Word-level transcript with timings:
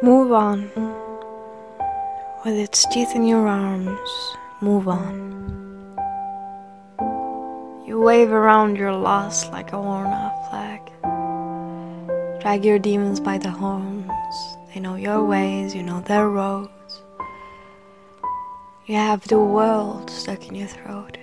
Move 0.00 0.30
on. 0.30 0.70
With 2.44 2.54
its 2.54 2.86
teeth 2.86 3.16
in 3.16 3.26
your 3.26 3.48
arms, 3.48 3.98
move 4.60 4.86
on. 4.86 5.96
You 7.84 8.00
wave 8.00 8.30
around 8.30 8.76
your 8.76 8.92
loss 8.92 9.50
like 9.50 9.72
a 9.72 9.80
worn 9.80 10.06
off 10.06 10.50
flag. 10.50 10.80
Drag 12.40 12.64
your 12.64 12.78
demons 12.78 13.18
by 13.18 13.38
the 13.38 13.50
horns. 13.50 14.12
They 14.72 14.78
know 14.78 14.94
your 14.94 15.24
ways, 15.24 15.74
you 15.74 15.82
know 15.82 16.00
their 16.02 16.28
roads. 16.28 17.02
You 18.86 18.94
have 18.94 19.26
the 19.26 19.40
world 19.40 20.10
stuck 20.10 20.46
in 20.46 20.54
your 20.54 20.68
throat. 20.68 21.18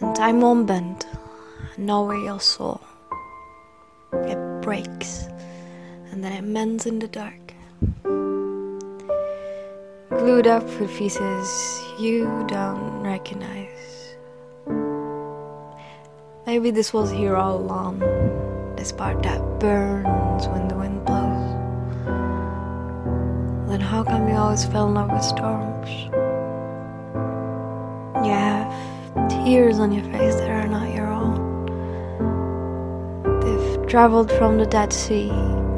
And 0.00 0.14
time 0.14 0.42
won't 0.42 0.66
bend, 0.66 1.06
will 1.78 2.22
your 2.22 2.40
soul. 2.40 2.82
It 4.12 4.60
breaks, 4.60 5.24
and 6.10 6.24
then 6.24 6.32
it 6.32 6.42
mends 6.42 6.86
in 6.86 6.98
the 6.98 7.08
dark. 7.08 7.54
Glued 10.10 10.46
up 10.46 10.64
with 10.80 10.90
pieces 10.96 11.82
you 11.98 12.44
don't 12.48 13.02
recognize. 13.02 14.16
Maybe 16.46 16.70
this 16.70 16.92
was 16.92 17.10
here 17.10 17.36
all 17.36 17.56
along, 17.56 18.00
this 18.76 18.90
part 18.92 19.22
that 19.22 19.40
burns 19.60 20.48
when 20.48 20.66
the 20.68 20.74
wind 20.74 21.04
blows. 21.04 21.56
Then 23.68 23.80
how 23.80 24.02
come 24.02 24.28
you 24.28 24.34
always 24.34 24.64
fell 24.64 24.88
in 24.88 24.94
love 24.94 25.12
with 25.12 25.22
storms? 25.22 25.88
You 28.26 28.32
have 28.32 28.72
tears 29.28 29.78
on 29.78 29.92
your 29.92 30.04
face 30.04 30.34
that 30.34 30.50
are 30.50 30.66
not 30.66 30.92
your 30.94 31.06
own. 31.06 31.50
They've 33.40 33.86
traveled 33.86 34.30
from 34.32 34.58
the 34.58 34.66
Dead 34.66 34.92
Sea, 34.92 35.30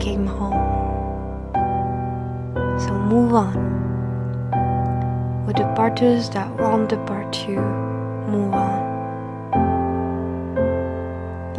came 0.03 0.27
home. 0.27 0.67
So 2.81 2.93
move 2.93 3.33
on. 3.33 3.57
With 5.47 5.57
the 5.57 5.65
parts 5.77 6.29
that 6.31 6.51
won't 6.59 6.89
depart 6.89 7.47
you, 7.47 7.61
move 8.27 8.53
on. 8.53 8.83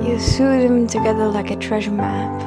You 0.05 0.19
sew 0.19 0.61
them 0.61 0.87
together 0.87 1.27
like 1.27 1.51
a 1.51 1.55
treasure 1.55 1.91
map, 1.91 2.37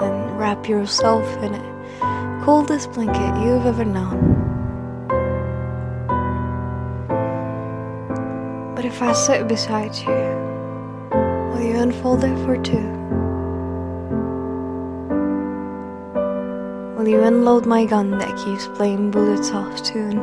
then 0.00 0.36
wrap 0.36 0.68
yourself 0.68 1.24
in 1.44 1.54
it. 1.54 2.42
Coldest 2.44 2.90
blanket 2.92 3.40
you've 3.44 3.66
ever 3.66 3.84
known. 3.84 4.34
But 8.74 8.84
if 8.84 9.00
I 9.00 9.12
sit 9.12 9.46
beside 9.46 9.94
you, 9.94 10.20
will 11.50 11.62
you 11.62 11.76
unfold 11.76 12.24
it 12.24 12.36
for 12.44 12.56
two? 12.60 12.95
Will 17.06 17.12
you 17.12 17.22
unload 17.22 17.66
my 17.66 17.84
gun 17.84 18.10
that 18.18 18.36
keeps 18.36 18.66
playing 18.66 19.12
bullets 19.12 19.52
off 19.52 19.80
tune? 19.84 20.18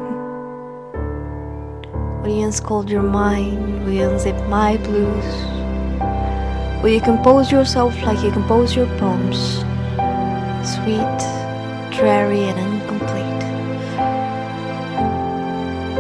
Will 2.21 2.27
you 2.27 2.43
unscold 2.43 2.89
your 2.89 3.01
mind? 3.01 3.85
Will 3.85 3.93
you 3.93 4.01
unzip 4.01 4.35
my 4.49 4.75
blues? 4.75 5.23
Will 6.83 6.91
you 6.91 6.99
compose 6.99 7.49
yourself 7.53 7.95
like 8.01 8.21
you 8.21 8.31
compose 8.33 8.75
your 8.75 8.87
poems? 8.97 9.63
Sweet, 10.75 11.19
dreary, 11.95 12.43
and 12.51 12.59
incomplete. 12.59 13.43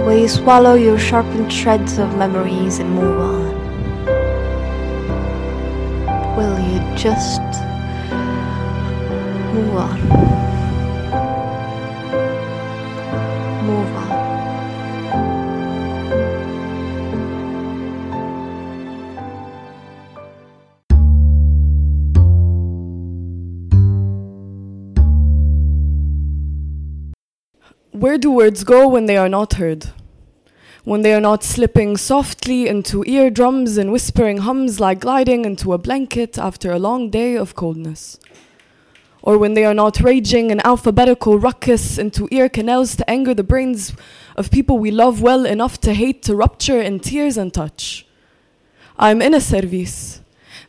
Will 0.05 0.17
you 0.17 0.27
swallow 0.27 0.73
your 0.73 0.99
sharpened 0.99 1.49
shreds 1.49 1.97
of 1.97 2.17
memories 2.17 2.79
and 2.79 2.89
move 2.93 3.21
on? 3.21 3.55
Will 6.35 6.59
you 6.59 6.81
just 6.97 7.39
move 9.53 9.75
on? 9.77 10.52
Where 27.93 28.17
do 28.17 28.31
words 28.31 28.63
go 28.63 28.87
when 28.87 29.05
they 29.05 29.17
are 29.17 29.29
not 29.29 29.53
heard? 29.53 29.91
When 30.83 31.03
they 31.03 31.13
are 31.13 31.21
not 31.21 31.43
slipping 31.43 31.95
softly 31.95 32.67
into 32.67 33.05
eardrums 33.05 33.77
and 33.77 33.91
whispering 33.91 34.39
hums 34.39 34.79
like 34.79 35.01
gliding 35.01 35.45
into 35.45 35.73
a 35.73 35.77
blanket 35.77 36.39
after 36.39 36.71
a 36.71 36.79
long 36.79 37.11
day 37.11 37.37
of 37.37 37.53
coldness? 37.53 38.19
Or 39.21 39.37
when 39.37 39.53
they 39.53 39.63
are 39.63 39.75
not 39.75 39.99
raging 39.99 40.51
an 40.51 40.59
alphabetical 40.65 41.37
ruckus 41.37 41.99
into 41.99 42.27
ear 42.31 42.49
canals 42.49 42.95
to 42.95 43.07
anger 43.07 43.35
the 43.35 43.43
brains 43.43 43.93
of 44.35 44.49
people 44.49 44.79
we 44.79 44.89
love 44.89 45.21
well 45.21 45.45
enough 45.45 45.79
to 45.81 45.93
hate 45.93 46.23
to 46.23 46.35
rupture 46.35 46.81
in 46.81 46.99
tears 46.99 47.37
and 47.37 47.53
touch? 47.53 48.07
I'm 48.97 49.21
in 49.21 49.35
a 49.35 49.39
service, 49.39 50.19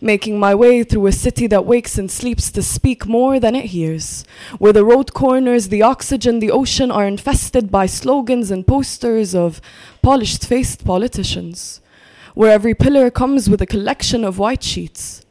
making 0.04 0.38
my 0.38 0.54
way 0.54 0.84
through 0.84 1.06
a 1.06 1.12
city 1.12 1.46
that 1.46 1.64
wakes 1.64 1.96
and 1.96 2.10
sleeps 2.10 2.52
to 2.52 2.62
speak 2.62 3.06
more 3.06 3.40
than 3.40 3.56
it 3.56 3.66
hears, 3.66 4.24
where 4.58 4.72
the 4.72 4.84
road 4.84 5.14
corners, 5.14 5.68
the 5.68 5.82
oxygen, 5.82 6.40
the 6.40 6.50
ocean 6.50 6.90
are 6.90 7.06
infested 7.06 7.70
by 7.70 7.86
slogans 7.86 8.50
and 8.50 8.66
posters 8.66 9.34
of 9.34 9.62
polished 10.02 10.46
faced 10.46 10.84
politicians, 10.84 11.80
where 12.34 12.52
every 12.52 12.74
pillar 12.74 13.10
comes 13.10 13.48
with 13.48 13.62
a 13.62 13.66
collection 13.66 14.24
of 14.24 14.38
white 14.38 14.62
sheets. 14.62 15.24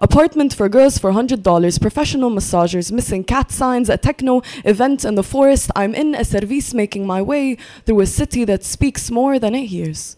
Apartment 0.00 0.54
for 0.54 0.68
girls 0.68 0.98
for 0.98 1.10
$100, 1.10 1.80
professional 1.80 2.30
massagers, 2.30 2.92
missing 2.92 3.24
cat 3.24 3.50
signs, 3.50 3.88
a 3.88 3.96
techno 3.96 4.42
event 4.64 5.04
in 5.04 5.16
the 5.16 5.24
forest. 5.24 5.72
I'm 5.74 5.96
in 5.96 6.14
a 6.14 6.24
service 6.24 6.72
making 6.72 7.04
my 7.04 7.20
way 7.20 7.56
through 7.84 8.00
a 8.00 8.06
city 8.06 8.44
that 8.44 8.62
speaks 8.62 9.10
more 9.10 9.40
than 9.40 9.56
it 9.56 9.66
hears 9.66 10.16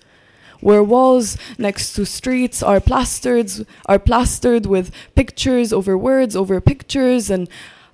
where 0.62 0.82
walls 0.82 1.36
next 1.58 1.92
to 1.94 2.06
streets 2.06 2.62
are 2.62 2.80
plastered 2.80 3.50
are 3.86 3.98
plastered 3.98 4.64
with 4.64 4.90
pictures 5.14 5.72
over 5.72 5.98
words 5.98 6.34
over 6.34 6.60
pictures 6.60 7.28
and 7.28 7.48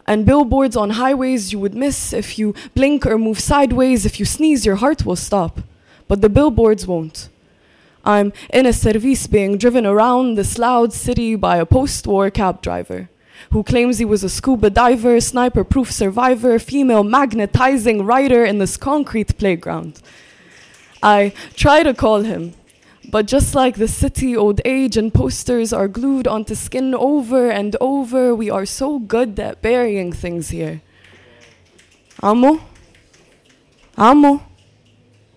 and 0.06 0.24
billboards 0.24 0.76
on 0.76 0.90
highways 0.90 1.52
you 1.52 1.58
would 1.58 1.74
miss. 1.74 2.12
If 2.12 2.38
you 2.38 2.54
blink 2.74 3.04
or 3.04 3.18
move 3.18 3.40
sideways 3.40 4.06
if 4.06 4.20
you 4.20 4.26
sneeze 4.26 4.64
your 4.64 4.76
heart 4.76 5.04
will 5.04 5.16
stop. 5.16 5.60
But 6.06 6.20
the 6.22 6.30
billboards 6.30 6.86
won't. 6.86 7.28
I'm 8.04 8.32
in 8.50 8.64
a 8.64 8.72
service 8.72 9.26
being 9.26 9.58
driven 9.58 9.84
around 9.84 10.36
this 10.36 10.56
loud 10.56 10.92
city 10.92 11.34
by 11.34 11.56
a 11.58 11.66
post-war 11.66 12.30
cab 12.30 12.62
driver 12.62 13.10
who 13.50 13.62
claims 13.62 13.98
he 13.98 14.04
was 14.04 14.24
a 14.24 14.28
scuba 14.28 14.70
diver 14.70 15.20
sniper 15.20 15.64
proof 15.64 15.92
survivor 15.92 16.58
female 16.58 17.04
magnetizing 17.04 18.04
writer 18.04 18.44
in 18.44 18.58
this 18.58 18.76
concrete 18.76 19.36
playground. 19.38 20.00
I 21.02 21.32
try 21.54 21.82
to 21.82 21.94
call 21.94 22.22
him, 22.22 22.54
but 23.10 23.26
just 23.26 23.54
like 23.54 23.76
the 23.76 23.88
city, 23.88 24.36
old 24.36 24.60
age 24.64 24.96
and 24.96 25.12
posters 25.12 25.72
are 25.72 25.88
glued 25.88 26.26
onto 26.26 26.54
skin 26.54 26.94
over 26.94 27.50
and 27.50 27.74
over, 27.80 28.34
we 28.34 28.50
are 28.50 28.66
so 28.66 28.98
good 28.98 29.40
at 29.40 29.62
burying 29.62 30.12
things 30.12 30.50
here. 30.50 30.82
Amo? 32.22 32.60
Amo? 33.96 34.42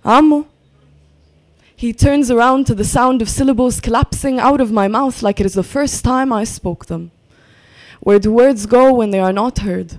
Amo? 0.04 0.48
He 1.76 1.94
turns 1.94 2.30
around 2.30 2.68
to 2.68 2.76
the 2.76 2.84
sound 2.84 3.22
of 3.22 3.30
syllables 3.30 3.80
collapsing 3.80 4.40
out 4.40 4.62
of 4.62 4.72
my 4.72 4.88
mouth 4.88 5.24
like 5.24 5.40
it 5.40 5.46
is 5.46 5.54
the 5.54 5.64
first 5.64 6.04
time 6.04 6.34
I 6.34 6.44
spoke 6.44 6.88
them. 6.88 7.12
Where 8.02 8.20
do 8.20 8.32
words 8.32 8.66
go 8.66 8.94
when 8.94 9.12
they 9.12 9.20
are 9.20 9.34
not 9.34 9.60
heard? 9.60 9.98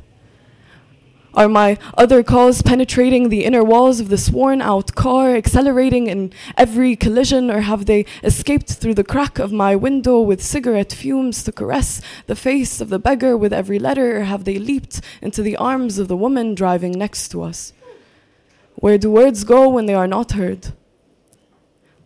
Are 1.34 1.48
my 1.48 1.78
other 1.96 2.22
calls 2.22 2.60
penetrating 2.60 3.28
the 3.28 3.44
inner 3.44 3.64
walls 3.64 4.00
of 4.00 4.10
this 4.10 4.28
worn 4.28 4.60
out 4.60 4.94
car, 4.94 5.34
accelerating 5.34 6.06
in 6.06 6.30
every 6.58 6.94
collision, 6.94 7.50
or 7.50 7.60
have 7.60 7.86
they 7.86 8.04
escaped 8.22 8.72
through 8.72 8.94
the 8.94 9.04
crack 9.04 9.38
of 9.38 9.50
my 9.50 9.74
window 9.74 10.20
with 10.20 10.42
cigarette 10.42 10.92
fumes 10.92 11.42
to 11.44 11.52
caress 11.52 12.02
the 12.26 12.36
face 12.36 12.82
of 12.82 12.90
the 12.90 12.98
beggar 12.98 13.34
with 13.34 13.52
every 13.52 13.78
letter, 13.78 14.18
or 14.18 14.24
have 14.24 14.44
they 14.44 14.58
leaped 14.58 15.00
into 15.22 15.42
the 15.42 15.56
arms 15.56 15.98
of 15.98 16.08
the 16.08 16.16
woman 16.16 16.54
driving 16.54 16.92
next 16.92 17.28
to 17.28 17.42
us? 17.42 17.72
Where 18.74 18.98
do 18.98 19.10
words 19.10 19.44
go 19.44 19.70
when 19.70 19.86
they 19.86 19.94
are 19.94 20.06
not 20.06 20.32
heard? 20.32 20.72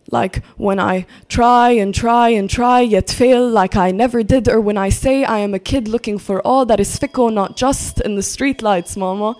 Like 0.09 0.43
when 0.55 0.79
I 0.79 1.05
try 1.27 1.71
and 1.71 1.93
try 1.93 2.29
and 2.29 2.49
try, 2.49 2.81
yet 2.81 3.09
fail 3.09 3.47
like 3.47 3.75
I 3.75 3.91
never 3.91 4.23
did, 4.23 4.47
or 4.47 4.61
when 4.61 4.77
I 4.77 4.89
say 4.89 5.23
I 5.23 5.39
am 5.39 5.53
a 5.53 5.59
kid 5.59 5.87
looking 5.87 6.17
for 6.17 6.45
all 6.45 6.65
that 6.65 6.79
is 6.79 6.97
fickle, 6.97 7.29
not 7.29 7.57
just 7.57 7.99
in 8.01 8.15
the 8.15 8.21
streetlights, 8.21 8.95
mama, 8.95 9.37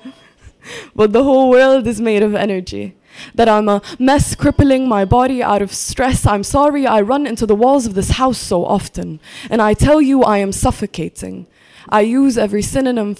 but 0.95 1.13
the 1.13 1.23
whole 1.23 1.49
world 1.49 1.87
is 1.87 2.01
made 2.01 2.23
of 2.23 2.35
energy. 2.35 2.95
That 3.33 3.49
I'm 3.49 3.67
a 3.67 3.81
mess 3.97 4.35
crippling 4.35 4.87
my 4.87 5.03
body 5.03 5.41
out 5.41 5.61
of 5.61 5.73
stress. 5.73 6.27
I'm 6.27 6.43
sorry 6.43 6.85
I 6.85 7.01
run 7.01 7.25
into 7.25 7.47
the 7.47 7.55
walls 7.55 7.87
of 7.87 7.95
this 7.95 8.11
house 8.11 8.37
so 8.37 8.65
often, 8.65 9.19
and 9.49 9.61
I 9.61 9.73
tell 9.73 10.01
you 10.01 10.23
I 10.23 10.37
am 10.39 10.51
suffocating. 10.51 11.47
I 11.89 12.01
use 12.01 12.37
every 12.37 12.61
synonym 12.61 13.15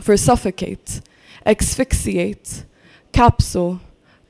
for 0.00 0.16
suffocate, 0.16 1.02
asphyxiate, 1.44 2.64
capsule, 3.12 3.80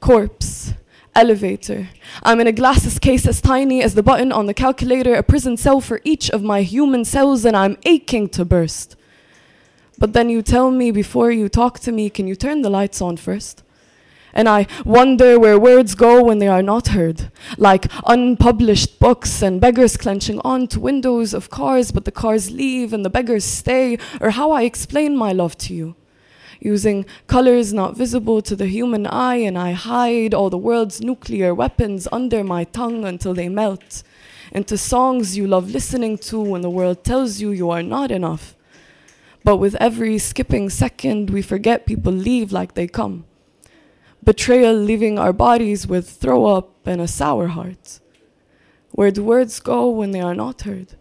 corpse 0.01 0.73
elevator. 1.15 1.89
I'm 2.23 2.41
in 2.41 2.47
a 2.47 2.53
glasses 2.53 2.99
case 2.99 3.27
as 3.27 3.41
tiny 3.41 3.83
as 3.83 3.95
the 3.95 4.03
button 4.03 4.33
on 4.33 4.47
the 4.47 4.55
calculator, 4.55 5.15
a 5.15 5.23
prison 5.23 5.57
cell 5.57 5.81
for 5.81 6.01
each 6.05 6.31
of 6.31 6.43
my 6.43 6.63
human 6.63 7.05
cells, 7.05 7.45
and 7.45 7.57
I'm 7.57 7.77
aching 7.85 8.29
to 8.31 8.45
burst. 8.45 8.97
But 9.99 10.15
then 10.15 10.29
you 10.31 10.43
tell 10.43 10.71
me 10.71 10.91
before 10.91 11.31
you 11.31 11.49
talk 11.49 11.79
to 11.81 11.93
me, 11.93 12.11
can 12.11 12.27
you 12.27 12.35
turn 12.35 12.63
the 12.63 12.71
lights 12.71 13.01
on 13.01 13.17
first? 13.17 13.63
And 14.35 14.49
I 14.49 14.67
wonder 14.85 15.39
where 15.39 15.59
words 15.59 15.95
go 15.95 16.25
when 16.25 16.39
they 16.39 16.49
are 16.49 16.63
not 16.63 16.89
heard, 16.89 17.31
like 17.59 17.93
unpublished 18.07 18.99
books 18.99 19.43
and 19.43 19.61
beggars 19.61 19.99
clenching 19.99 20.41
on 20.41 20.67
to 20.69 20.81
windows 20.81 21.35
of 21.35 21.51
cars, 21.51 21.93
but 21.93 22.07
the 22.07 22.11
cars 22.11 22.51
leave 22.51 22.95
and 22.95 23.05
the 23.05 23.11
beggars 23.11 23.45
stay, 23.45 23.99
or 24.21 24.31
how 24.31 24.51
I 24.51 24.63
explain 24.63 25.17
my 25.17 25.33
love 25.33 25.59
to 25.59 25.75
you. 25.75 25.97
Using 26.65 27.05
colors 27.27 27.73
not 27.73 27.97
visible 27.97 28.41
to 28.43 28.55
the 28.55 28.69
human 28.69 29.07
eye, 29.07 29.37
and 29.37 29.59
I 29.59 29.73
hide 29.73 30.33
all 30.33 30.49
the 30.49 30.57
world's 30.57 31.01
nuclear 31.01 31.53
weapons 31.53 32.07
under 32.13 32.45
my 32.45 32.65
tongue 32.65 33.05
until 33.05 33.35
they 33.35 33.49
melt 33.49 34.05
into 34.53 34.79
songs 34.79 35.37
you 35.37 35.47
love 35.47 35.71
listening 35.71 36.19
to 36.19 36.41
when 36.41 36.61
the 36.61 36.71
world 36.71 37.03
tells 37.03 37.41
you 37.41 37.51
you 37.51 37.71
are 37.71 37.83
not 37.83 38.11
enough. 38.11 38.55
But 39.43 39.57
with 39.57 39.75
every 39.81 40.19
skipping 40.19 40.71
second, 40.71 41.31
we 41.31 41.43
forget 41.43 41.87
people 41.87 42.13
leave 42.13 42.53
like 42.53 42.75
they 42.75 42.87
come 42.87 43.25
betrayal 44.25 44.75
leaving 44.75 45.19
our 45.19 45.33
bodies 45.33 45.87
with 45.87 46.09
throw 46.09 46.47
up 46.47 46.87
and 46.87 47.01
a 47.01 47.09
sour 47.09 47.49
heart. 47.49 48.01
Where 48.91 49.11
do 49.11 49.25
words 49.25 49.59
go 49.59 49.89
when 49.89 50.13
they 50.13 50.21
are 50.21 50.35
not 50.35 50.63
heard? 50.63 50.95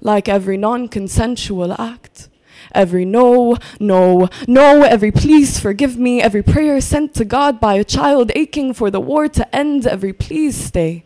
Like 0.00 0.28
every 0.28 0.56
non 0.56 0.88
consensual 0.88 1.72
act. 1.80 2.28
Every 2.72 3.04
no, 3.04 3.56
no, 3.80 4.28
no, 4.46 4.82
every 4.82 5.12
please 5.12 5.58
forgive 5.58 5.96
me, 5.98 6.20
every 6.20 6.42
prayer 6.42 6.80
sent 6.80 7.14
to 7.14 7.24
God 7.24 7.60
by 7.60 7.74
a 7.74 7.84
child 7.84 8.30
aching 8.34 8.74
for 8.74 8.90
the 8.90 9.00
war 9.00 9.28
to 9.28 9.54
end, 9.54 9.86
every 9.86 10.12
please 10.12 10.56
stay. 10.56 11.04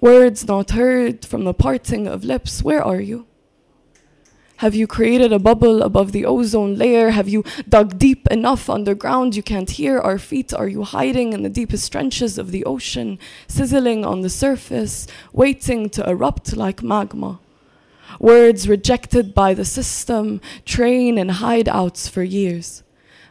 Words 0.00 0.46
not 0.46 0.70
heard 0.70 1.24
from 1.24 1.44
the 1.44 1.54
parting 1.54 2.06
of 2.06 2.24
lips, 2.24 2.62
where 2.62 2.82
are 2.82 3.00
you? 3.00 3.26
Have 4.58 4.74
you 4.74 4.88
created 4.88 5.32
a 5.32 5.38
bubble 5.38 5.82
above 5.82 6.10
the 6.10 6.26
ozone 6.26 6.74
layer? 6.74 7.10
Have 7.10 7.28
you 7.28 7.44
dug 7.68 7.96
deep 7.96 8.26
enough 8.28 8.68
underground 8.68 9.36
you 9.36 9.42
can't 9.42 9.70
hear 9.70 10.00
our 10.00 10.18
feet? 10.18 10.52
Are 10.52 10.66
you 10.66 10.82
hiding 10.82 11.32
in 11.32 11.44
the 11.44 11.48
deepest 11.48 11.92
trenches 11.92 12.38
of 12.38 12.50
the 12.50 12.64
ocean, 12.64 13.20
sizzling 13.46 14.04
on 14.04 14.22
the 14.22 14.28
surface, 14.28 15.06
waiting 15.32 15.88
to 15.90 16.08
erupt 16.10 16.56
like 16.56 16.82
magma? 16.82 17.38
Words 18.18 18.68
rejected 18.68 19.34
by 19.34 19.54
the 19.54 19.64
system 19.64 20.40
train 20.64 21.18
in 21.18 21.28
hideouts 21.28 22.10
for 22.10 22.22
years, 22.22 22.82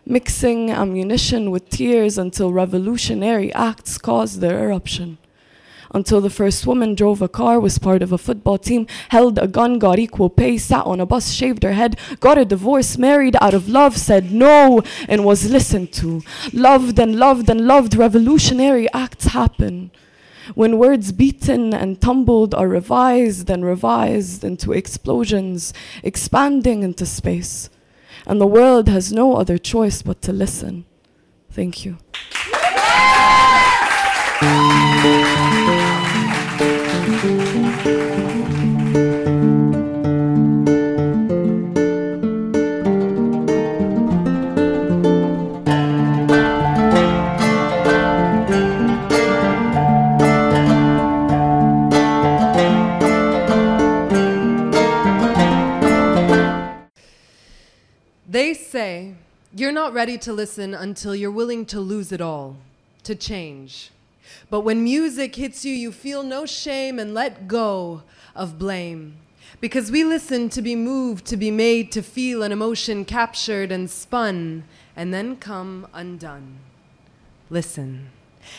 mixing 0.05 0.71
ammunition 0.71 1.51
with 1.51 1.69
tears 1.69 2.17
until 2.17 2.53
revolutionary 2.53 3.53
acts 3.53 3.97
cause 3.97 4.39
their 4.39 4.63
eruption 4.63 5.17
until 5.93 6.21
the 6.21 6.29
first 6.29 6.65
woman 6.67 6.95
drove 6.95 7.21
a 7.21 7.27
car, 7.27 7.59
was 7.59 7.79
part 7.79 8.01
of 8.01 8.11
a 8.11 8.17
football 8.17 8.57
team, 8.57 8.87
held 9.09 9.37
a 9.39 9.47
gun, 9.47 9.79
got 9.79 9.99
equal 9.99 10.29
pay, 10.29 10.57
sat 10.57 10.85
on 10.85 10.99
a 10.99 11.05
bus, 11.05 11.31
shaved 11.31 11.63
her 11.63 11.73
head, 11.73 11.97
got 12.19 12.37
a 12.37 12.45
divorce, 12.45 12.97
married 12.97 13.35
out 13.41 13.53
of 13.53 13.69
love, 13.69 13.97
said 13.97 14.31
no, 14.31 14.81
and 15.07 15.25
was 15.25 15.49
listened 15.49 15.91
to. 15.93 16.21
Loved 16.53 16.99
and 16.99 17.17
loved 17.17 17.49
and 17.49 17.67
loved. 17.67 17.95
Revolutionary 17.95 18.91
acts 18.93 19.25
happen. 19.27 19.91
When 20.55 20.77
words 20.77 21.11
beaten 21.11 21.73
and 21.73 21.99
tumbled 22.01 22.53
are 22.53 22.67
revised 22.67 23.49
and 23.49 23.65
revised 23.65 24.43
into 24.43 24.71
explosions, 24.71 25.73
expanding 26.03 26.83
into 26.83 27.05
space. 27.05 27.69
And 28.25 28.41
the 28.41 28.47
world 28.47 28.87
has 28.89 29.11
no 29.13 29.35
other 29.35 29.57
choice 29.57 30.01
but 30.01 30.21
to 30.23 30.33
listen. 30.33 30.85
Thank 31.49 31.85
you. 31.85 31.97
They 58.27 58.53
say 58.53 59.15
you're 59.53 59.71
not 59.71 59.93
ready 59.93 60.17
to 60.19 60.33
listen 60.33 60.73
until 60.73 61.15
you're 61.15 61.31
willing 61.31 61.65
to 61.67 61.79
lose 61.79 62.11
it 62.11 62.19
all, 62.19 62.57
to 63.03 63.15
change. 63.15 63.91
But 64.49 64.61
when 64.61 64.83
music 64.83 65.35
hits 65.35 65.63
you, 65.63 65.73
you 65.73 65.93
feel 65.93 66.23
no 66.23 66.45
shame 66.45 66.99
and 66.99 67.13
let 67.13 67.47
go 67.47 68.03
of 68.35 68.59
blame. 68.59 69.15
Because 69.61 69.89
we 69.89 70.03
listen 70.03 70.49
to 70.49 70.61
be 70.61 70.75
moved, 70.75 71.25
to 71.27 71.37
be 71.37 71.51
made 71.51 71.91
to 71.93 72.01
feel 72.01 72.43
an 72.43 72.51
emotion 72.51 73.05
captured 73.05 73.71
and 73.71 73.89
spun, 73.89 74.65
and 74.95 75.13
then 75.13 75.37
come 75.37 75.87
undone. 75.93 76.59
Listen 77.49 78.09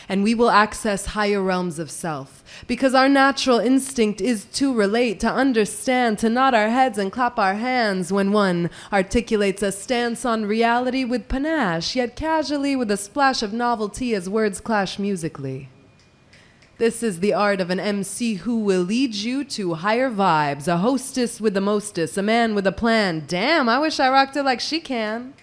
and 0.07 0.23
we 0.23 0.35
will 0.35 0.49
access 0.49 1.07
higher 1.07 1.41
realms 1.41 1.79
of 1.79 1.91
self. 1.91 2.43
Because 2.67 2.93
our 2.93 3.09
natural 3.09 3.59
instinct 3.59 4.21
is 4.21 4.45
to 4.53 4.73
relate, 4.73 5.19
to 5.21 5.31
understand, 5.31 6.19
to 6.19 6.29
nod 6.29 6.53
our 6.53 6.69
heads 6.69 6.97
and 6.97 7.11
clap 7.11 7.37
our 7.37 7.55
hands 7.55 8.11
when 8.11 8.31
one 8.31 8.69
articulates 8.91 9.61
a 9.61 9.71
stance 9.71 10.25
on 10.25 10.45
reality 10.45 11.03
with 11.03 11.27
panache, 11.27 11.95
yet 11.95 12.15
casually 12.15 12.75
with 12.75 12.91
a 12.91 12.97
splash 12.97 13.43
of 13.43 13.53
novelty 13.53 14.13
as 14.15 14.29
words 14.29 14.59
clash 14.59 14.99
musically. 14.99 15.69
This 16.79 17.03
is 17.03 17.19
the 17.19 17.33
art 17.33 17.59
of 17.59 17.69
an 17.69 17.79
MC 17.81 18.35
who 18.35 18.59
will 18.59 18.83
lead 18.83 19.13
you 19.13 19.43
to 19.43 19.73
higher 19.73 20.09
vibes, 20.09 20.65
a 20.65 20.77
hostess 20.77 21.41
with 21.41 21.53
the 21.53 21.59
mostess, 21.59 22.15
a 22.15 22.23
man 22.23 22.55
with 22.55 22.65
a 22.65 22.71
plan. 22.71 23.25
Damn, 23.27 23.67
I 23.67 23.79
wish 23.79 23.99
I 23.99 24.09
rocked 24.09 24.37
it 24.37 24.43
like 24.43 24.61
she 24.61 24.79
can. 24.79 25.33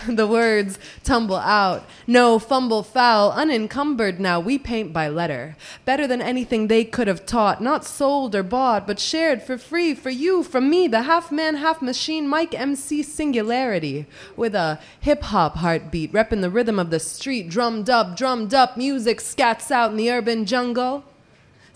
the 0.08 0.26
words 0.26 0.78
tumble 1.02 1.36
out. 1.36 1.84
No 2.06 2.38
fumble 2.38 2.82
foul, 2.82 3.32
unencumbered 3.32 4.20
now. 4.20 4.40
We 4.40 4.58
paint 4.58 4.92
by 4.92 5.08
letter. 5.08 5.56
Better 5.84 6.06
than 6.06 6.22
anything 6.22 6.66
they 6.66 6.84
could 6.84 7.08
have 7.08 7.26
taught. 7.26 7.62
Not 7.62 7.84
sold 7.84 8.34
or 8.34 8.42
bought, 8.42 8.86
but 8.86 8.98
shared 8.98 9.42
for 9.42 9.58
free 9.58 9.94
for 9.94 10.10
you, 10.10 10.42
from 10.42 10.68
me, 10.68 10.88
the 10.88 11.02
half 11.02 11.32
man, 11.32 11.56
half 11.56 11.80
machine 11.80 12.28
Mike 12.28 12.54
MC 12.54 13.02
singularity. 13.02 14.06
With 14.36 14.54
a 14.54 14.78
hip 15.00 15.22
hop 15.22 15.56
heartbeat, 15.56 16.12
repping 16.12 16.40
the 16.40 16.50
rhythm 16.50 16.78
of 16.78 16.90
the 16.90 17.00
street. 17.00 17.48
Drummed 17.48 17.88
up, 17.88 18.16
drummed 18.16 18.54
up, 18.54 18.76
music 18.76 19.20
scats 19.20 19.70
out 19.70 19.90
in 19.90 19.96
the 19.96 20.10
urban 20.10 20.44
jungle 20.44 21.04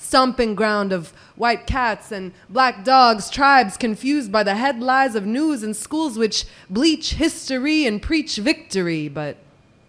stomping 0.00 0.54
ground 0.54 0.92
of 0.92 1.12
white 1.36 1.66
cats 1.66 2.10
and 2.10 2.32
black 2.48 2.84
dogs, 2.84 3.28
tribes 3.28 3.76
confused 3.76 4.32
by 4.32 4.42
the 4.42 4.56
headlines 4.56 5.14
of 5.14 5.26
news 5.26 5.62
and 5.62 5.76
schools 5.76 6.16
which 6.16 6.46
bleach 6.70 7.14
history 7.14 7.86
and 7.86 8.00
preach 8.00 8.36
victory, 8.36 9.08
but 9.08 9.36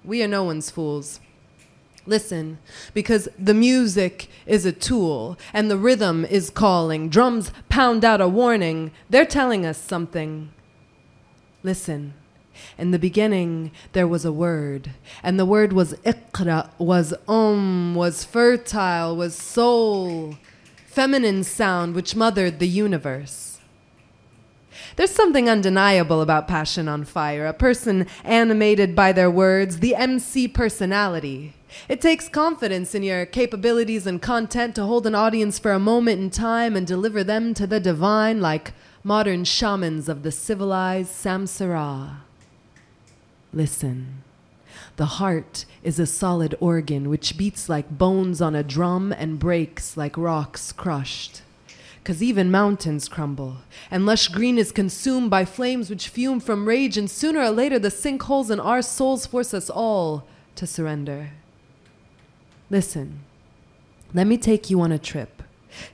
we 0.03 0.21
are 0.21 0.27
no 0.27 0.43
one's 0.43 0.69
fools. 0.69 1.21
Listen, 2.05 2.57
because 2.93 3.29
the 3.37 3.53
music 3.53 4.27
is 4.45 4.65
a 4.65 4.71
tool 4.71 5.37
and 5.53 5.69
the 5.69 5.77
rhythm 5.77 6.25
is 6.25 6.49
calling. 6.49 7.09
Drums 7.09 7.51
pound 7.69 8.03
out 8.03 8.19
a 8.19 8.27
warning. 8.27 8.91
They're 9.09 9.25
telling 9.25 9.65
us 9.65 9.77
something. 9.77 10.51
Listen. 11.63 12.15
In 12.77 12.91
the 12.91 12.99
beginning, 12.99 13.71
there 13.93 14.07
was 14.07 14.25
a 14.25 14.31
word, 14.31 14.91
and 15.23 15.39
the 15.39 15.45
word 15.45 15.73
was 15.73 15.93
iqra, 16.05 16.69
was 16.77 17.13
um, 17.27 17.95
was 17.95 18.23
fertile, 18.23 19.15
was 19.15 19.35
soul, 19.35 20.37
feminine 20.85 21.43
sound 21.43 21.95
which 21.95 22.15
mothered 22.15 22.59
the 22.59 22.67
universe. 22.67 23.59
There's 24.95 25.11
something 25.11 25.49
undeniable 25.49 26.21
about 26.21 26.47
Passion 26.47 26.87
on 26.87 27.05
Fire, 27.05 27.45
a 27.45 27.53
person 27.53 28.07
animated 28.23 28.95
by 28.95 29.11
their 29.11 29.31
words, 29.31 29.79
the 29.79 29.95
MC 29.95 30.47
personality. 30.47 31.53
It 31.87 32.01
takes 32.01 32.27
confidence 32.27 32.93
in 32.93 33.03
your 33.03 33.25
capabilities 33.25 34.05
and 34.05 34.21
content 34.21 34.75
to 34.75 34.83
hold 34.83 35.07
an 35.07 35.15
audience 35.15 35.59
for 35.59 35.71
a 35.71 35.79
moment 35.79 36.19
in 36.19 36.29
time 36.29 36.75
and 36.75 36.85
deliver 36.85 37.23
them 37.23 37.53
to 37.53 37.65
the 37.65 37.79
divine 37.79 38.41
like 38.41 38.73
modern 39.03 39.45
shamans 39.45 40.09
of 40.09 40.23
the 40.23 40.31
civilized 40.31 41.11
Samsara. 41.11 42.17
Listen. 43.53 44.23
The 44.95 45.05
heart 45.05 45.65
is 45.83 45.99
a 45.99 46.05
solid 46.05 46.55
organ 46.59 47.09
which 47.09 47.37
beats 47.37 47.67
like 47.67 47.97
bones 47.97 48.41
on 48.41 48.55
a 48.55 48.63
drum 48.63 49.11
and 49.11 49.39
breaks 49.39 49.97
like 49.97 50.17
rocks 50.17 50.71
crushed. 50.71 51.41
Cause 52.03 52.23
even 52.23 52.49
mountains 52.49 53.07
crumble, 53.07 53.57
and 53.91 54.07
lush 54.07 54.27
green 54.27 54.57
is 54.57 54.71
consumed 54.71 55.29
by 55.29 55.45
flames 55.45 55.87
which 55.87 56.09
fume 56.09 56.39
from 56.39 56.67
rage, 56.67 56.97
and 56.97 57.11
sooner 57.11 57.41
or 57.41 57.51
later 57.51 57.77
the 57.77 57.89
sinkholes 57.89 58.49
in 58.49 58.59
our 58.59 58.81
souls 58.81 59.27
force 59.27 59.53
us 59.53 59.69
all 59.69 60.25
to 60.55 60.65
surrender. 60.65 61.29
Listen, 62.71 63.19
let 64.15 64.25
me 64.25 64.35
take 64.35 64.71
you 64.71 64.81
on 64.81 64.91
a 64.91 64.97
trip 64.97 65.40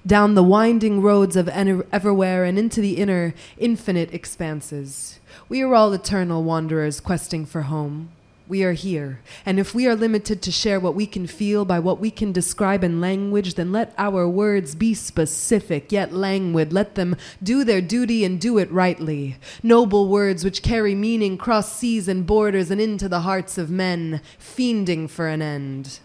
down 0.06 0.36
the 0.36 0.44
winding 0.44 1.02
roads 1.02 1.36
of 1.36 1.48
everywhere 1.50 2.44
and 2.44 2.58
into 2.58 2.82
the 2.82 2.98
inner, 2.98 3.34
infinite 3.58 4.14
expanses. 4.14 5.20
We 5.50 5.62
are 5.62 5.76
all 5.76 5.94
eternal 5.94 6.44
wanderers 6.44 7.00
questing 7.00 7.46
for 7.46 7.64
home. 7.64 8.12
we 8.48 8.64
are 8.64 8.74
here. 8.74 9.20
And 9.46 9.60
if 9.60 9.76
we 9.76 9.88
are 9.88 9.96
limited 9.96 10.42
to 10.42 10.52
share 10.52 10.80
what 10.80 10.96
we 10.96 11.06
can 11.06 11.28
feel 11.28 11.66
by 11.66 11.80
what 11.80 12.00
we 12.00 12.10
can 12.10 12.32
describe 12.32 12.84
in 12.84 13.02
language, 13.02 13.56
then 13.56 13.72
let 13.72 13.94
our 13.98 14.28
words 14.28 14.76
be 14.76 14.94
specific 14.94 15.92
yet 15.92 16.14
languid. 16.14 16.72
Let 16.72 16.96
them 16.96 17.16
do 17.44 17.64
their 17.64 17.82
duty 17.82 18.24
and 18.24 18.40
do 18.40 18.58
it 18.58 18.72
rightly. 18.72 19.38
Noble 19.62 20.08
words 20.08 20.44
which 20.44 20.64
carry 20.64 20.96
meaning 20.96 21.38
cross 21.38 21.72
seas 21.74 22.08
and 22.08 22.26
borders 22.26 22.72
and 22.72 22.80
into 22.80 23.10
the 23.10 23.22
hearts 23.22 23.58
of 23.58 23.70
men, 23.70 24.22
fiending 24.40 25.10
for 25.10 25.28
an 25.28 25.42
end. 25.42 26.00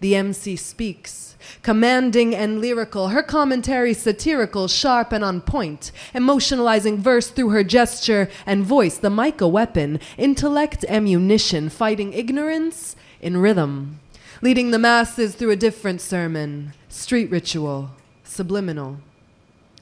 The 0.00 0.16
MC 0.16 0.56
speaks, 0.56 1.36
commanding 1.62 2.34
and 2.34 2.60
lyrical, 2.60 3.08
her 3.08 3.22
commentary 3.22 3.94
satirical, 3.94 4.68
sharp 4.68 5.12
and 5.12 5.24
on 5.24 5.40
point, 5.40 5.92
emotionalizing 6.14 6.98
verse 6.98 7.28
through 7.28 7.50
her 7.50 7.64
gesture 7.64 8.28
and 8.46 8.64
voice, 8.64 8.98
the 8.98 9.10
mic 9.10 9.40
a 9.40 9.48
weapon, 9.48 10.00
intellect 10.18 10.84
ammunition, 10.88 11.68
fighting 11.68 12.12
ignorance 12.12 12.96
in 13.20 13.36
rhythm, 13.36 14.00
leading 14.42 14.70
the 14.70 14.78
masses 14.78 15.34
through 15.34 15.50
a 15.50 15.56
different 15.56 16.00
sermon, 16.00 16.72
street 16.88 17.30
ritual, 17.30 17.90
subliminal 18.24 18.98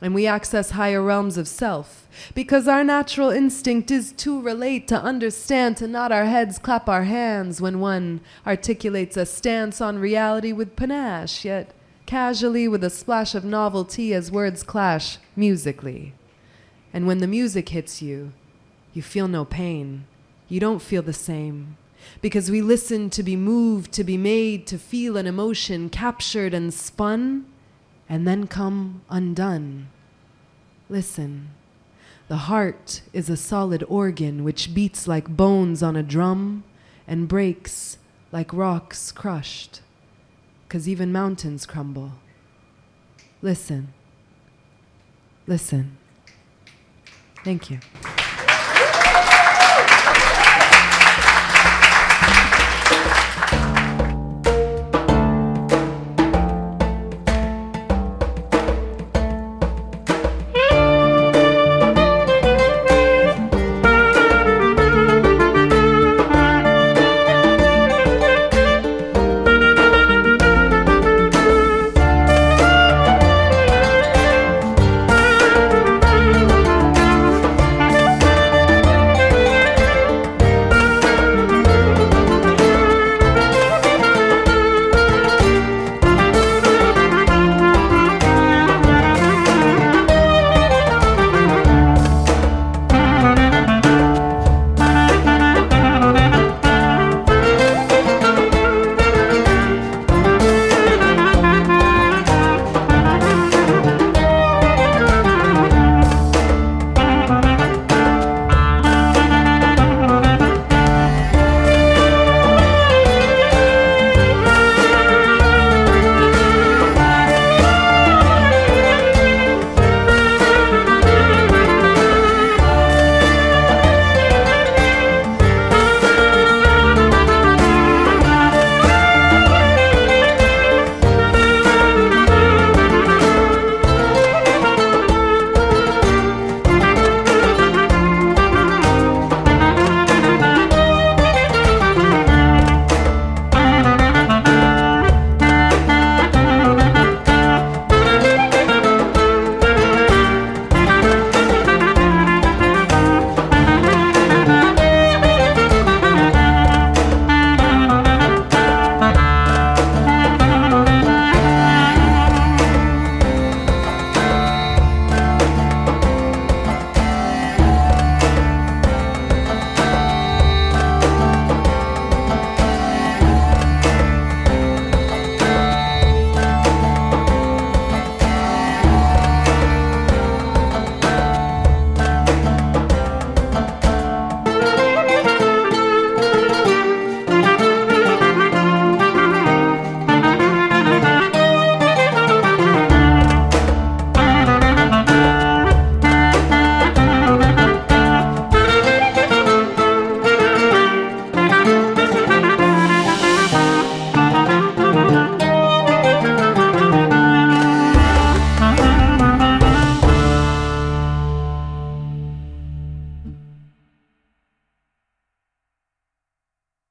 and 0.02 0.14
we 0.14 0.26
access 0.26 0.70
higher 0.70 1.00
realms 1.00 1.38
of 1.38 1.46
self 1.46 2.08
because 2.34 2.66
our 2.66 2.82
natural 2.82 3.30
instinct 3.30 3.90
is 3.90 4.12
to 4.12 4.42
relate, 4.42 4.88
to 4.88 5.00
understand, 5.00 5.76
to 5.76 5.86
nod 5.86 6.10
our 6.10 6.24
heads, 6.24 6.58
clap 6.58 6.88
our 6.88 7.04
hands 7.04 7.60
when 7.60 7.78
one 7.78 8.20
articulates 8.44 9.16
a 9.16 9.24
stance 9.24 9.80
on 9.80 10.00
reality 10.00 10.52
with 10.52 10.74
panache, 10.74 11.44
yet 11.44 11.72
casually 12.04 12.66
with 12.66 12.82
a 12.82 12.90
splash 12.90 13.34
of 13.34 13.44
novelty 13.44 14.12
as 14.12 14.32
words 14.32 14.64
clash 14.64 15.18
musically. 15.36 16.12
And 16.92 17.06
when 17.06 17.18
the 17.18 17.28
music 17.28 17.68
hits 17.70 18.02
you, 18.02 18.32
you 18.92 19.02
feel 19.02 19.28
no 19.28 19.44
pain. 19.44 20.04
You 20.48 20.58
don't 20.58 20.82
feel 20.82 21.02
the 21.02 21.12
same. 21.12 21.78
Because 22.20 22.50
we 22.50 22.60
listen 22.60 23.08
to 23.10 23.22
be 23.22 23.36
moved, 23.36 23.92
to 23.92 24.04
be 24.04 24.18
made, 24.18 24.66
to 24.66 24.78
feel 24.78 25.16
an 25.16 25.28
emotion 25.28 25.88
captured 25.88 26.52
and 26.52 26.74
spun 26.74 27.46
and 28.08 28.26
then 28.26 28.46
come 28.46 29.02
undone. 29.08 29.88
Listen. 30.88 31.50
The 32.28 32.36
heart 32.48 33.02
is 33.12 33.28
a 33.28 33.36
solid 33.36 33.84
organ 33.88 34.44
which 34.44 34.74
beats 34.74 35.06
like 35.08 35.36
bones 35.36 35.82
on 35.82 35.96
a 35.96 36.02
drum 36.02 36.64
and 37.06 37.28
breaks 37.28 37.98
like 38.30 38.52
rocks 38.52 39.12
crushed, 39.12 39.80
'cause 40.68 40.88
even 40.88 41.12
mountains 41.12 41.66
crumble. 41.66 42.12
Listen. 43.42 43.92
Listen. 45.46 45.98
Thank 47.44 47.70
you. 47.70 47.80